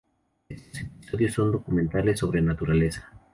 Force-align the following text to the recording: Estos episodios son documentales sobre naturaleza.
Estos 0.49 0.81
episodios 0.81 1.33
son 1.35 1.51
documentales 1.51 2.17
sobre 2.19 2.41
naturaleza. 2.41 3.11